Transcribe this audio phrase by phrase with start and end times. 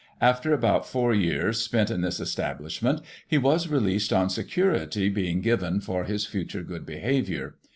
[0.19, 5.79] After about four years spent in this establishment, he was released, on security being given
[5.79, 7.57] for his future good behaviour.